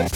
Hey, 0.00 0.06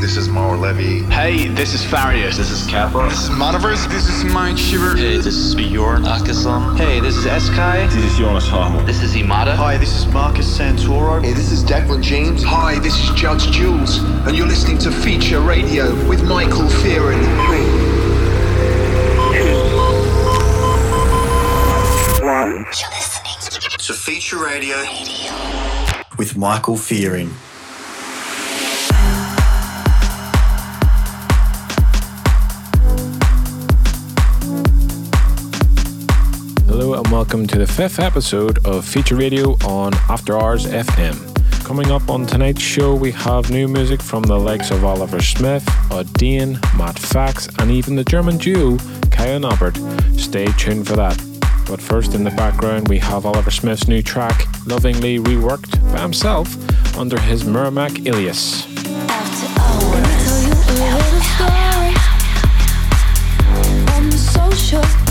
this 0.00 0.16
is 0.16 0.28
Mauro 0.28 0.58
Levy. 0.58 1.04
Hey, 1.04 1.46
this 1.48 1.72
is 1.72 1.84
Farius. 1.84 2.36
This 2.36 2.50
is 2.50 2.66
Kappa. 2.66 3.08
This 3.08 3.24
is 3.24 3.30
Monoverse. 3.30 3.88
This 3.88 4.08
is 4.08 4.24
Mind 4.24 4.58
Shiver. 4.58 4.96
Hey, 4.96 5.18
this 5.18 5.36
is 5.36 5.54
Bjorn 5.54 6.02
Akesson. 6.02 6.76
Hey, 6.76 6.98
this 6.98 7.16
is 7.16 7.26
Eskai. 7.26 7.88
This 7.92 8.04
is 8.04 8.18
Jonas 8.18 8.48
Harmon. 8.48 8.84
This 8.86 9.02
is 9.02 9.14
Imada. 9.14 9.54
Hi, 9.54 9.76
this 9.76 9.94
is 9.96 10.06
Marcus 10.06 10.58
Santoro. 10.58 11.22
Hey, 11.22 11.32
this 11.32 11.52
is 11.52 11.62
Declan 11.62 12.02
James. 12.02 12.42
Hi, 12.42 12.80
this 12.80 12.98
is 12.98 13.10
Judge 13.14 13.52
Jules, 13.52 13.98
and 14.26 14.36
you're 14.36 14.48
listening 14.48 14.78
to 14.78 14.90
Feature 14.90 15.40
Radio 15.40 15.94
with 16.08 16.24
Michael 16.24 16.62
Fearon. 16.62 17.85
To 23.86 23.92
Feature 23.92 24.42
Radio 24.42 24.76
with 26.18 26.36
Michael 26.36 26.74
Fearon. 26.74 27.30
Hello 36.66 36.94
and 36.94 37.06
welcome 37.12 37.46
to 37.46 37.58
the 37.58 37.66
fifth 37.68 38.00
episode 38.00 38.66
of 38.66 38.84
Feature 38.84 39.14
Radio 39.14 39.52
on 39.64 39.94
After 40.08 40.36
Hours 40.36 40.66
FM. 40.66 41.64
Coming 41.64 41.92
up 41.92 42.10
on 42.10 42.26
tonight's 42.26 42.62
show, 42.62 42.92
we 42.92 43.12
have 43.12 43.52
new 43.52 43.68
music 43.68 44.02
from 44.02 44.24
the 44.24 44.36
likes 44.36 44.72
of 44.72 44.84
Oliver 44.84 45.22
Smith, 45.22 45.64
Odin, 45.92 46.58
Matt 46.76 46.98
Fax, 46.98 47.48
and 47.60 47.70
even 47.70 47.94
the 47.94 48.04
German 48.04 48.38
duo 48.38 48.78
Kyau 49.12 49.36
and 49.36 49.44
Albert. 49.44 49.76
Stay 50.18 50.46
tuned 50.58 50.88
for 50.88 50.96
that. 50.96 51.35
But 51.68 51.80
first, 51.80 52.14
in 52.14 52.24
the 52.24 52.30
background, 52.30 52.88
we 52.88 52.98
have 52.98 53.26
Oliver 53.26 53.50
Smith's 53.50 53.88
new 53.88 54.02
track, 54.02 54.46
lovingly 54.66 55.18
reworked 55.18 55.80
by 55.92 56.00
himself 56.00 56.56
under 56.96 57.18
his 57.18 57.44
Merrimack 57.44 58.06
alias. 58.06 58.66
Short 64.56 65.06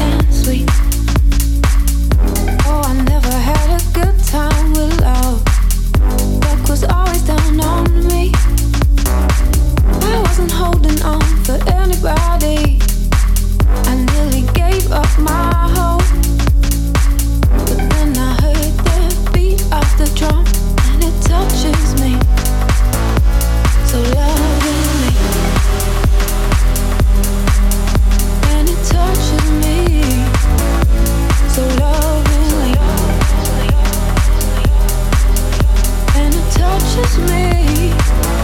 touches 36.95 37.17
me 37.29 38.34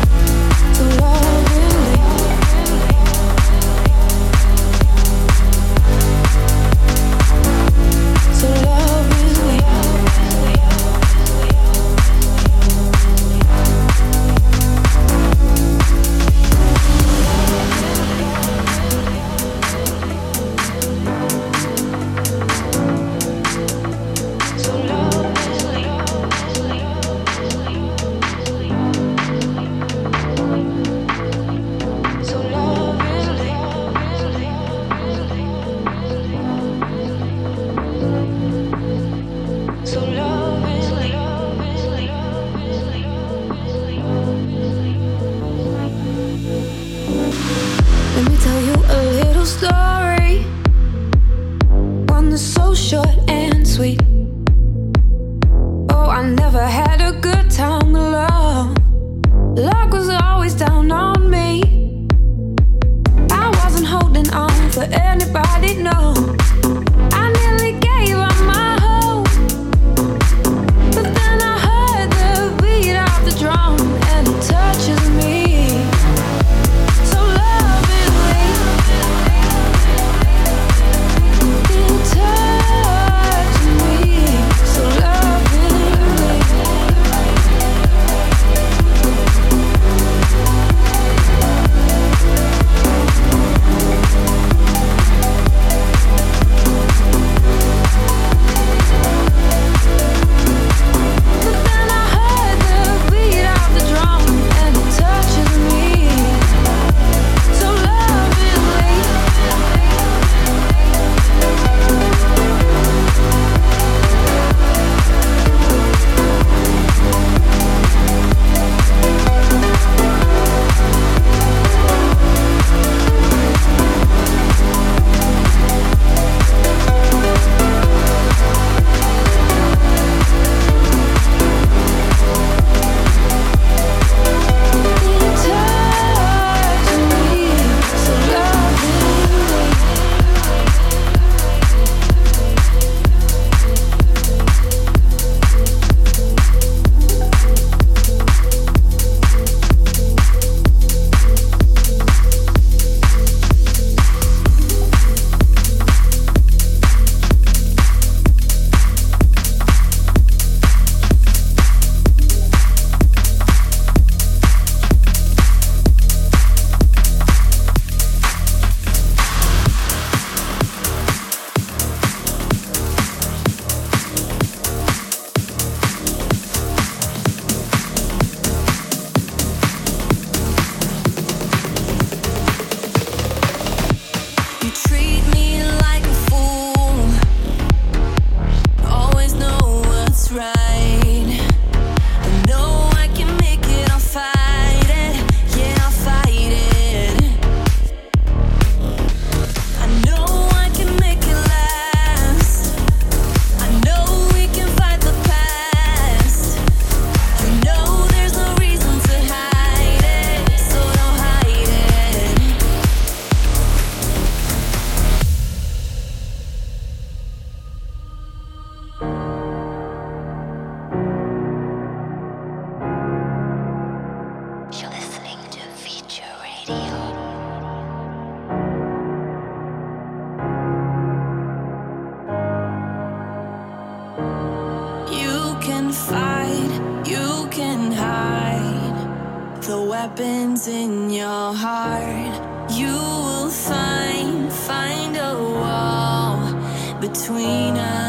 in 240.68 241.10
your 241.10 241.54
heart, 241.54 242.72
you 242.72 242.86
will 242.88 243.50
find, 243.50 244.52
find 244.52 245.16
a 245.16 245.36
wall 245.36 246.54
between 247.00 247.78
us. 247.78 248.01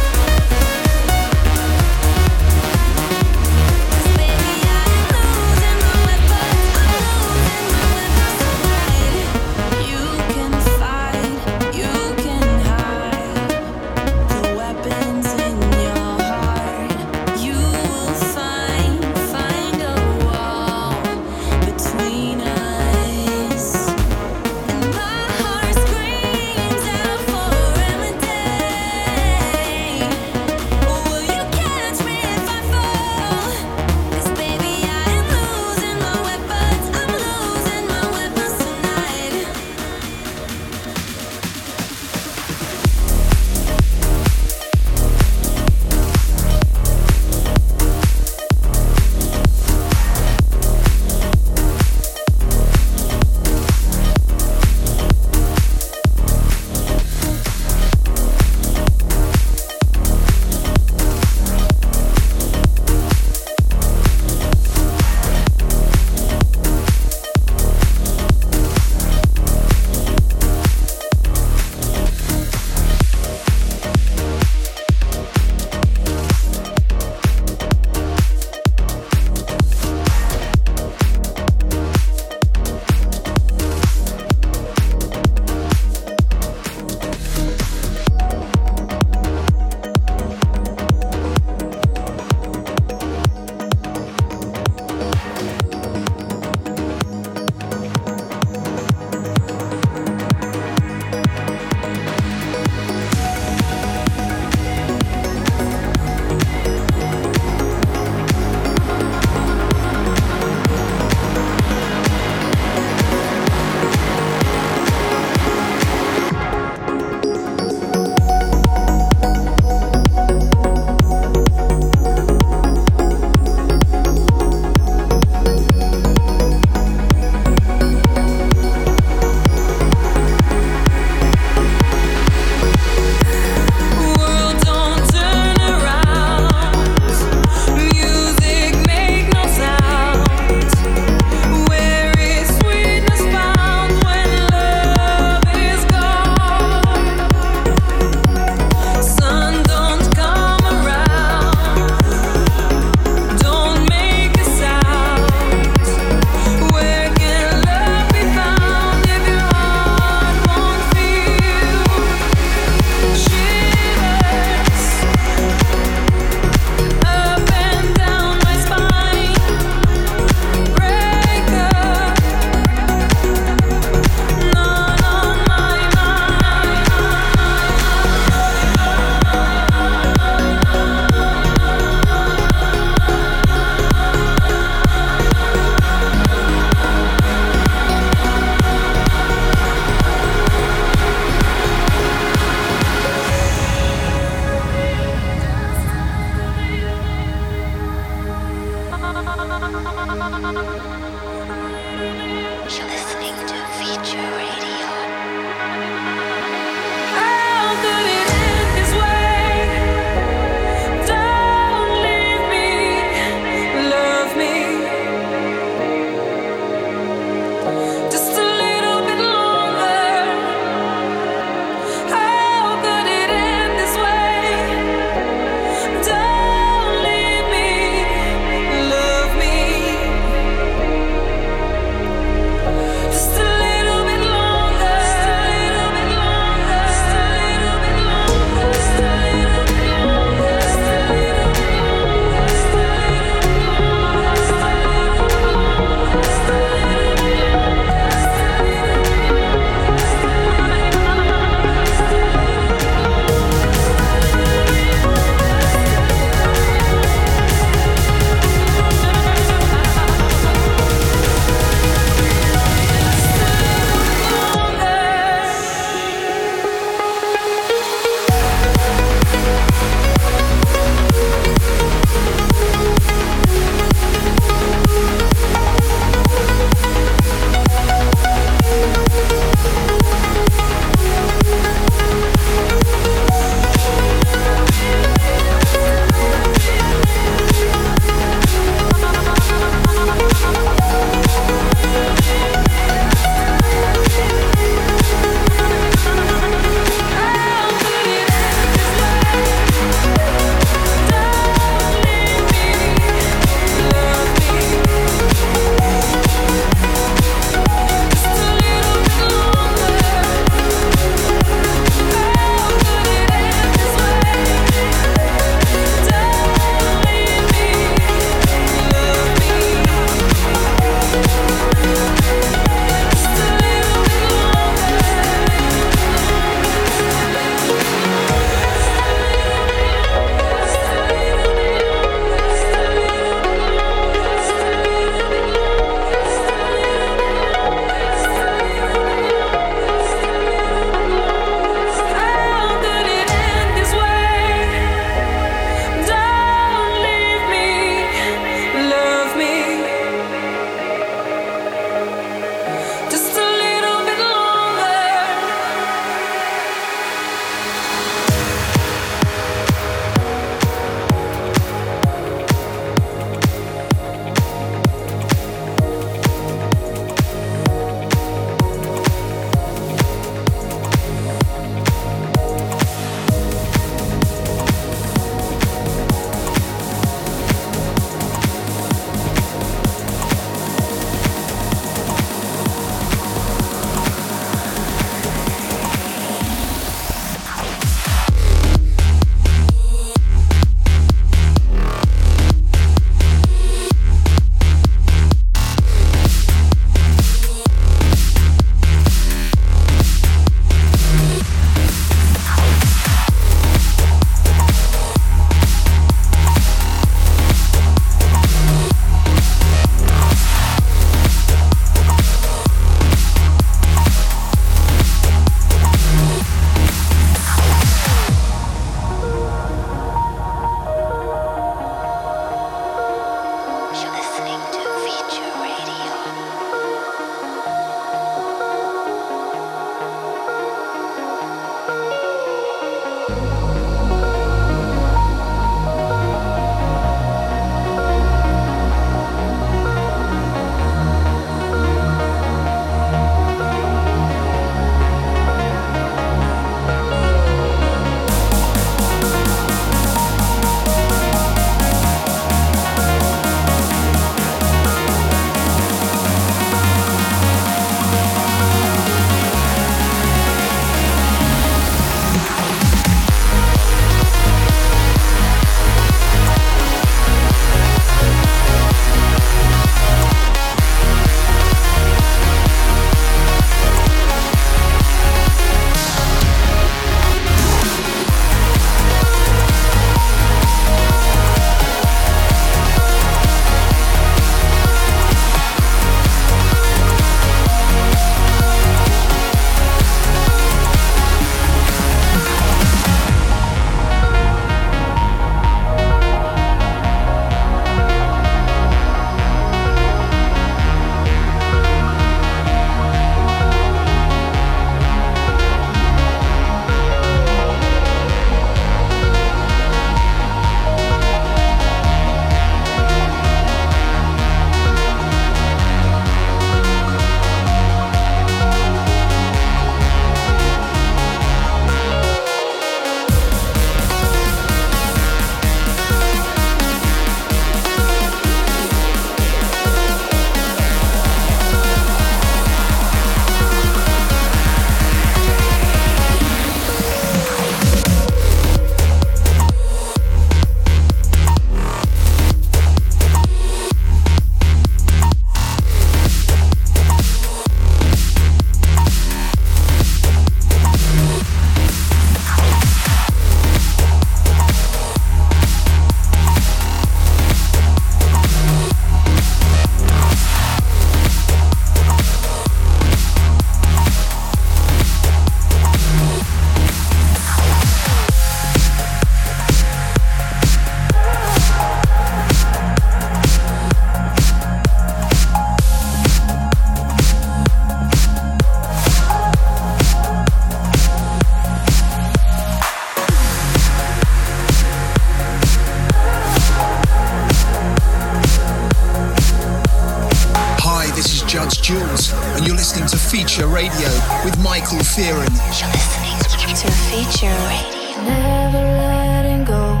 Listening 593.58 593.68
to 593.68 593.68
Feature 593.68 593.68
Radio 593.68 594.44
with 594.44 594.58
Michael 594.62 594.98
Fearon. 594.98 595.50
You're 595.78 595.92
listening 595.92 596.74
to 596.76 596.90
Feature 597.10 597.56
Radio. 597.68 598.24
Never 598.24 598.78
letting 598.78 599.64
go. 599.64 600.00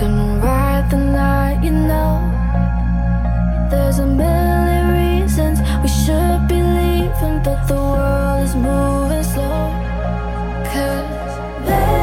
Gonna 0.00 0.40
ride 0.40 0.90
the 0.90 0.96
night, 0.96 1.62
you 1.62 1.70
know. 1.70 2.30
There's 3.70 3.98
a 3.98 4.06
million 4.06 5.20
reasons 5.20 5.60
we 5.82 5.88
should 5.88 6.48
be 6.48 6.62
leaving, 6.62 7.42
but 7.42 7.66
the 7.66 7.74
world 7.74 8.42
is 8.42 8.54
moving 8.54 9.24
slow. 9.24 9.70
Cause, 10.72 12.01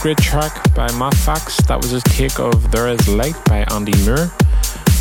Great 0.00 0.16
track 0.16 0.74
by 0.74 0.90
Matt 0.98 1.14
Fax. 1.14 1.58
That 1.66 1.76
was 1.76 1.90
his 1.90 2.02
take 2.04 2.40
of 2.40 2.70
There 2.70 2.88
Is 2.88 3.06
Light 3.06 3.36
by 3.44 3.66
Andy 3.70 3.92
Moore. 4.06 4.32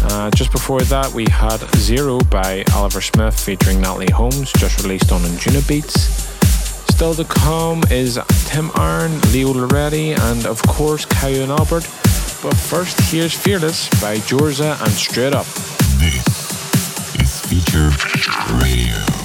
Uh, 0.03 0.29
just 0.31 0.51
before 0.51 0.81
that, 0.81 1.09
we 1.13 1.23
had 1.29 1.59
Zero 1.77 2.19
by 2.29 2.65
Oliver 2.75 2.99
Smith 2.99 3.39
featuring 3.39 3.79
Natalie 3.79 4.11
Holmes, 4.11 4.51
just 4.51 4.83
released 4.83 5.13
on 5.13 5.21
Anjunabeats. 5.21 5.97
Still 6.91 7.13
to 7.13 7.23
come 7.23 7.81
is 7.89 8.19
Tim 8.47 8.71
Arn, 8.75 9.21
Leo 9.31 9.53
Lauretti, 9.53 10.19
and 10.19 10.45
of 10.45 10.61
course 10.63 11.05
Kyau 11.05 11.47
Albert. 11.47 11.87
But 12.43 12.57
first, 12.57 12.99
here's 13.09 13.33
Fearless 13.33 13.87
by 14.01 14.17
Jorza 14.17 14.81
and 14.83 14.91
Straight 14.91 15.33
Up. 15.33 15.45
This 15.97 17.15
is 17.21 17.39
Feature 17.45 17.89
Radio. 18.61 19.18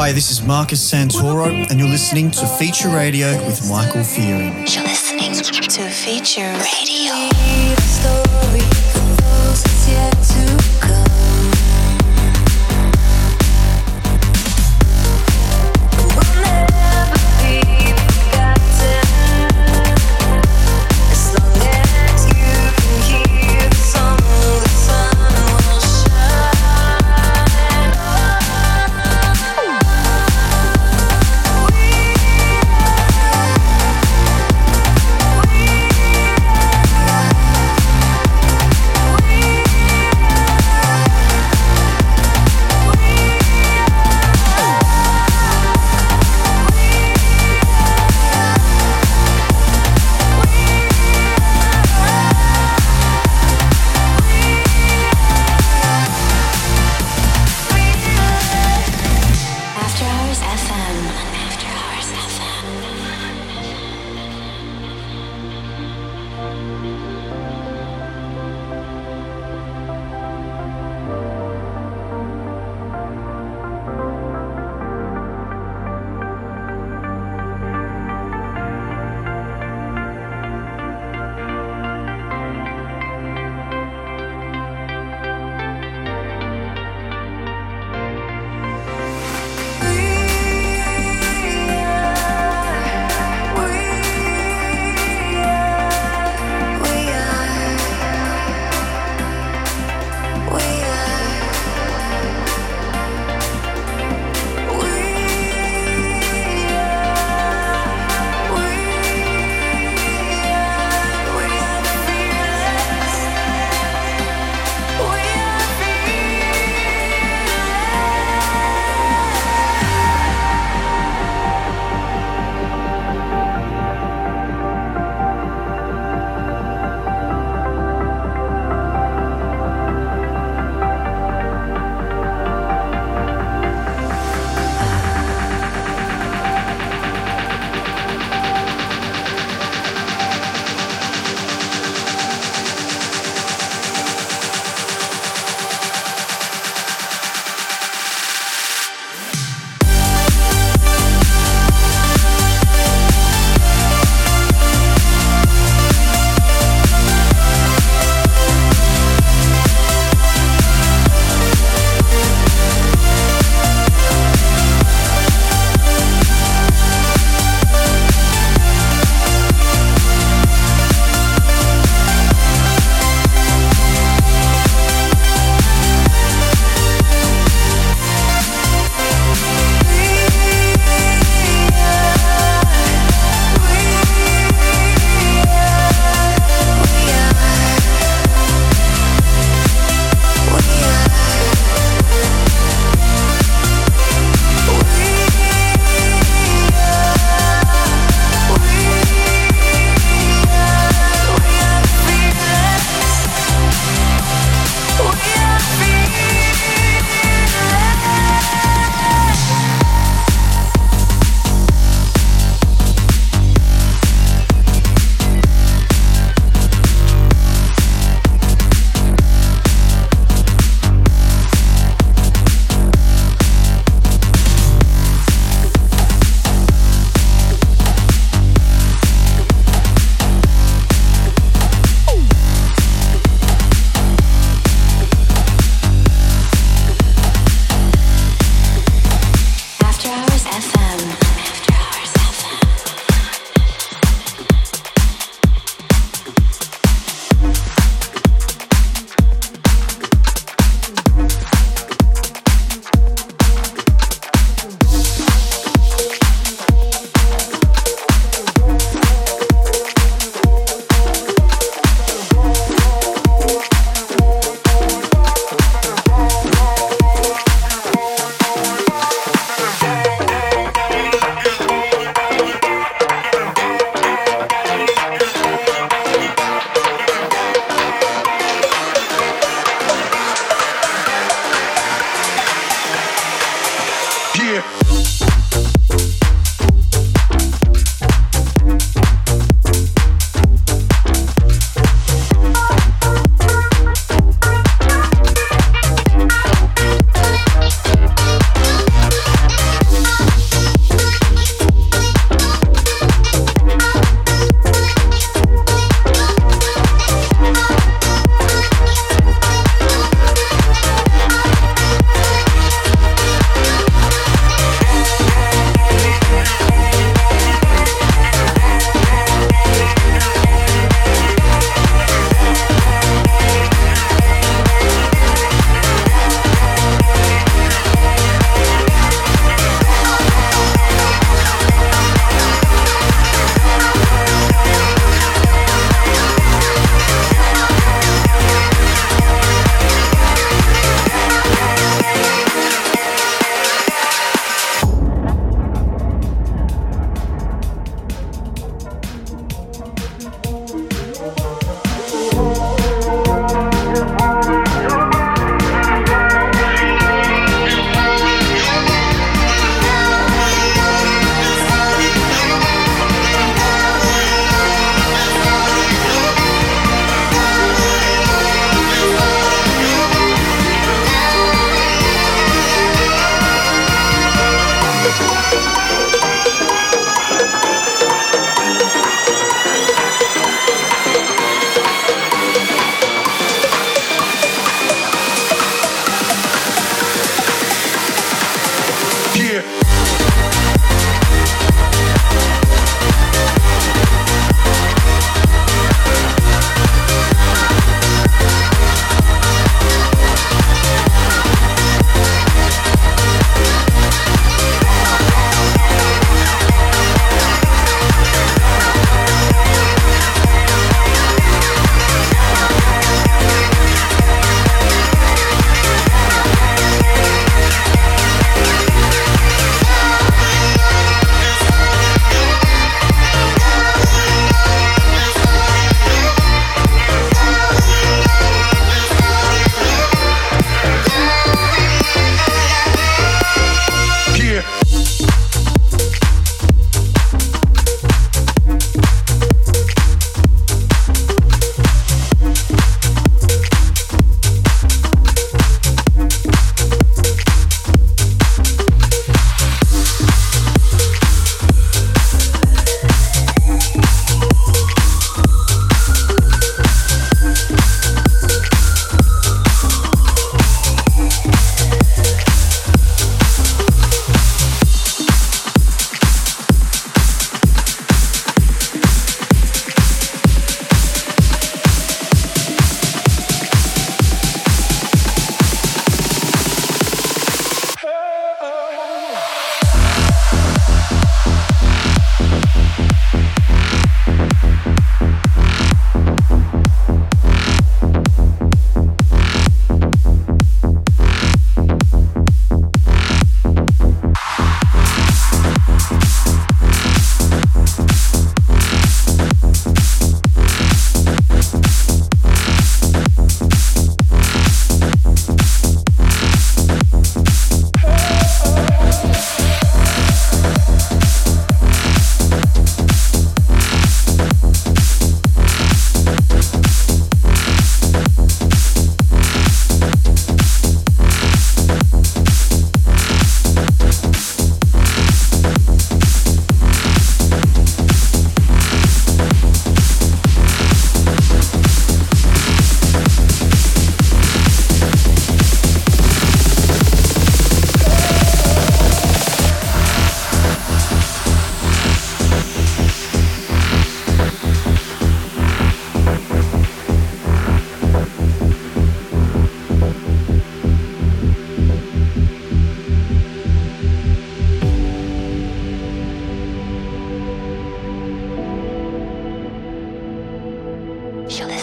Hi, 0.00 0.12
this 0.12 0.30
is 0.30 0.40
Marcus 0.42 0.92
Santoro, 0.92 1.68
and 1.68 1.80
you're 1.80 1.88
listening 1.88 2.30
to 2.30 2.46
Feature 2.46 2.88
Radio 2.88 3.34
with 3.44 3.68
Michael 3.68 4.02
Fearon. 4.02 4.54
You're 4.72 4.84
listening 4.84 5.32
to 5.32 5.90
Feature 5.90 6.52
Radio. 6.52 6.98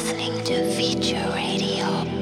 listening 0.06 0.44
to 0.44 0.72
Feature 0.76 1.32
Radio. 1.34 2.15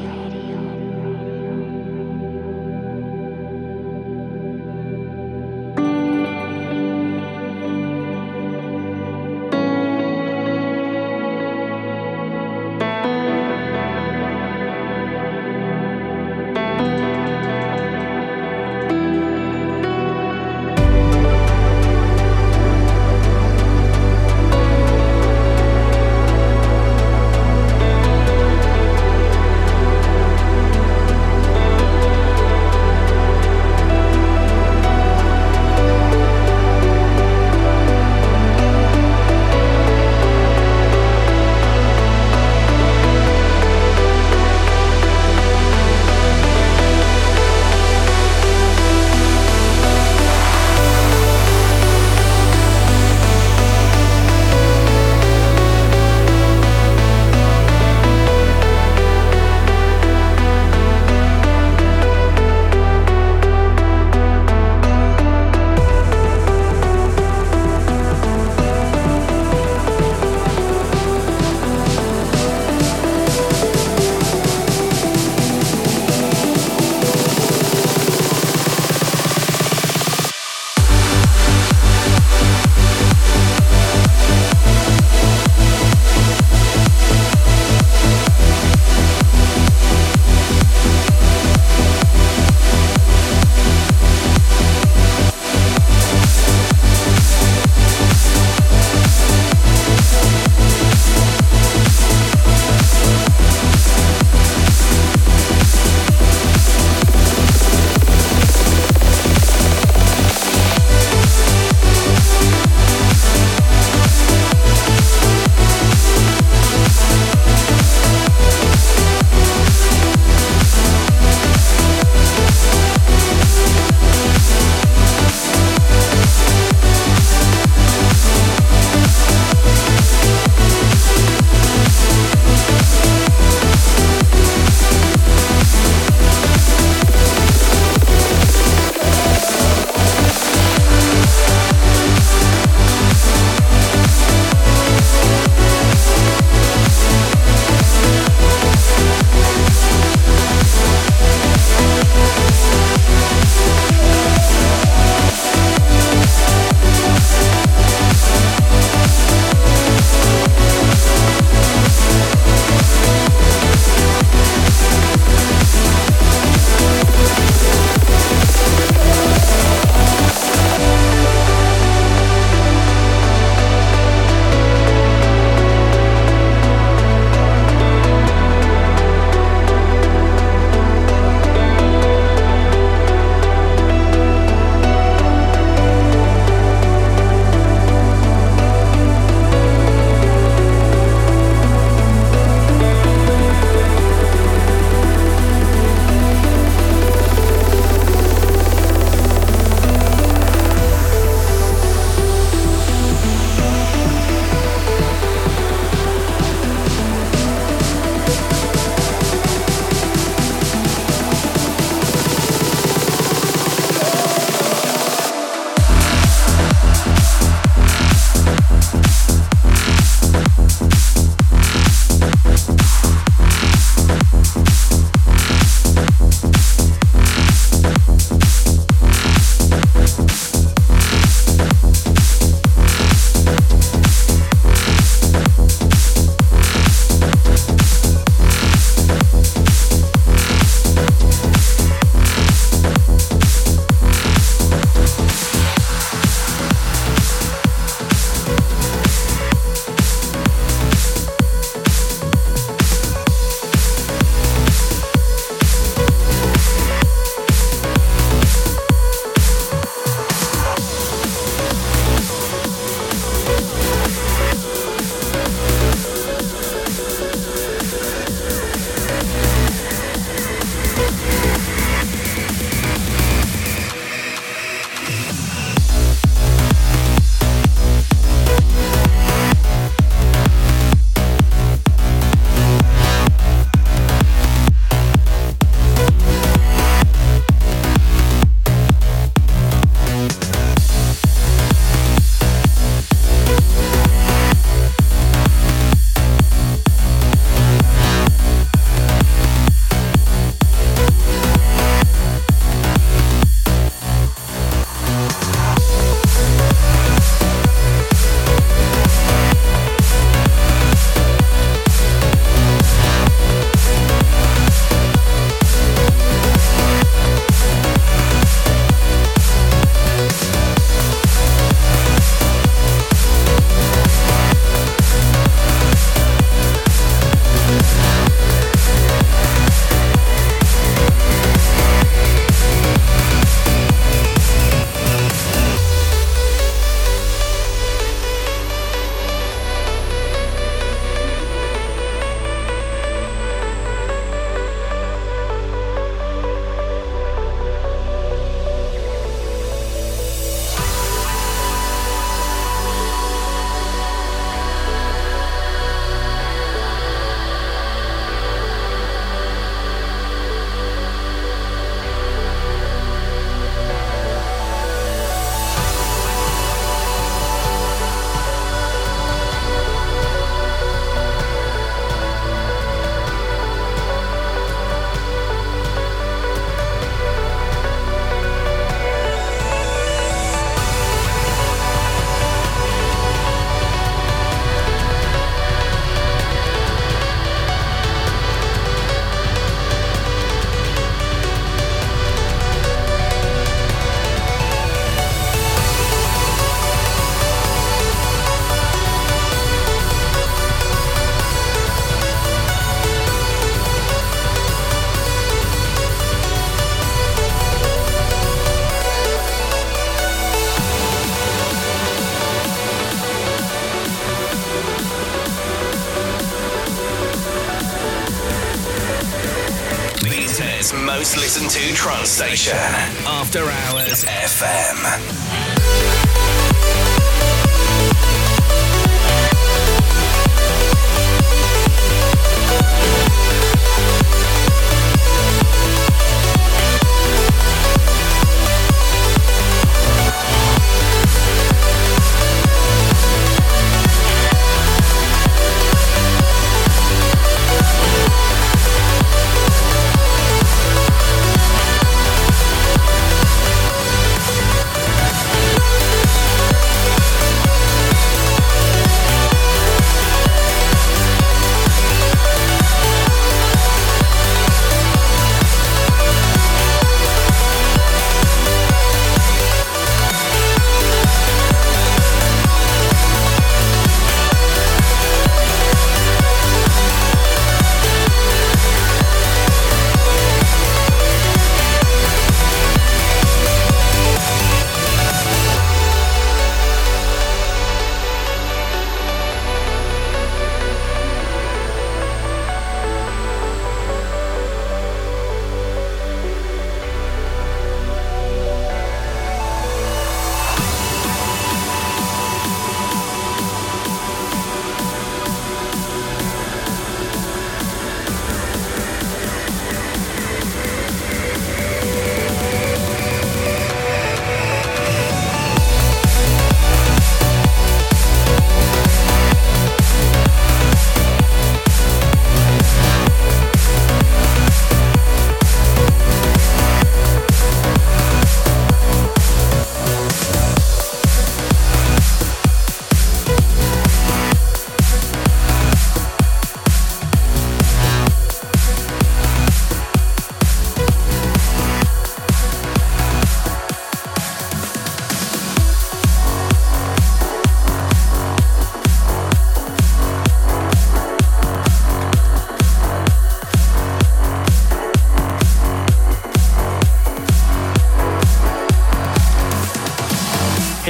To 422.36 422.93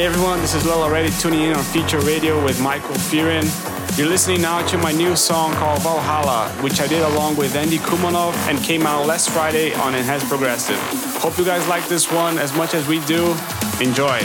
Hey 0.03 0.07
everyone, 0.07 0.41
this 0.41 0.53
is 0.53 0.65
Leo 0.65 0.85
Lauretti 0.85 1.17
tuning 1.21 1.43
in 1.43 1.53
on 1.53 1.63
Feature 1.63 2.01
Radio 2.01 2.43
with 2.43 2.59
Michael 2.59 2.93
Fearon. 2.93 3.47
You're 3.97 4.09
listening 4.09 4.41
now 4.41 4.61
to 4.67 4.77
my 4.77 4.91
new 4.91 5.15
song 5.15 5.53
called 5.53 5.81
Valhalla, 5.81 6.49
which 6.61 6.81
I 6.81 6.87
did 6.87 7.03
along 7.03 7.37
with 7.37 7.55
Andy 7.55 7.77
Kumanov 7.77 8.33
and 8.49 8.61
came 8.61 8.81
out 8.85 9.07
last 9.07 9.29
Friday 9.29 9.73
on 9.75 9.95
Enhanced 9.95 10.27
Progressive. 10.27 10.77
Hope 11.21 11.37
you 11.37 11.45
guys 11.45 11.65
like 11.69 11.87
this 11.87 12.11
one 12.11 12.37
as 12.37 12.53
much 12.53 12.73
as 12.73 12.85
we 12.85 12.99
do. 13.05 13.33
Enjoy. 13.79 14.19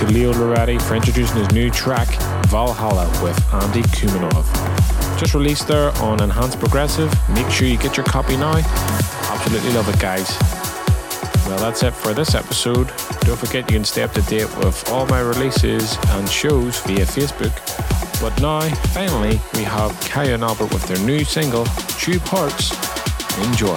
To 0.00 0.06
Leo 0.06 0.32
Lauretti 0.32 0.80
for 0.80 0.94
introducing 0.94 1.36
his 1.36 1.52
new 1.52 1.68
track, 1.68 2.08
Valhalla, 2.46 3.06
with 3.22 3.38
Andy 3.52 3.82
Kumanov. 3.82 4.46
Just 5.18 5.34
released 5.34 5.68
there 5.68 5.90
on 5.98 6.22
Enhanced 6.22 6.58
Progressive. 6.58 7.12
Make 7.28 7.50
sure 7.50 7.68
you 7.68 7.76
get 7.76 7.98
your 7.98 8.06
copy 8.06 8.34
now. 8.38 8.56
Absolutely 9.30 9.72
love 9.72 9.88
it, 9.90 10.00
guys. 10.00 10.34
Well, 11.46 11.58
that's 11.58 11.82
it 11.82 11.92
for 11.92 12.14
this 12.14 12.34
episode. 12.34 12.90
Don't 13.20 13.38
forget 13.38 13.70
you 13.70 13.76
can 13.76 13.84
stay 13.84 14.02
up 14.02 14.12
to 14.12 14.22
date 14.22 14.48
with 14.56 14.88
all 14.88 15.04
my 15.04 15.20
releases 15.20 15.98
and 16.08 16.26
shows 16.26 16.80
via 16.80 17.04
Facebook. 17.04 17.52
But 18.22 18.40
now, 18.40 18.62
finally, 18.94 19.38
we 19.52 19.64
have 19.64 19.92
Kyau 20.00 20.32
and 20.32 20.42
Albert 20.42 20.72
with 20.72 20.86
their 20.88 20.98
new 21.06 21.24
single, 21.24 21.66
True 21.98 22.20
Parts. 22.20 22.72
Enjoy. 23.38 23.76